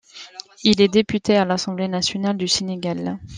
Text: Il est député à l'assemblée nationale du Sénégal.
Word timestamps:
Il 0.63 0.81
est 0.81 0.87
député 0.87 1.37
à 1.37 1.45
l'assemblée 1.45 1.87
nationale 1.87 2.35
du 2.35 2.47
Sénégal. 2.47 3.19